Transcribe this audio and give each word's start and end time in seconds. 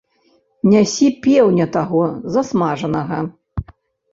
Нясі 0.71 1.09
пеўня 1.27 1.65
таго 1.75 2.01
засмажанага. 2.37 3.21